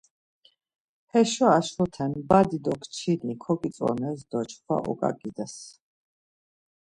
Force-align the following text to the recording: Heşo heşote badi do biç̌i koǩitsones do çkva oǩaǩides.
Heşo 1.11 1.47
heşote 1.55 2.05
badi 2.29 2.57
do 2.63 2.73
biç̌i 2.79 3.33
koǩitsones 3.43 4.19
do 4.29 4.39
çkva 4.49 4.77
oǩaǩides. 4.91 5.55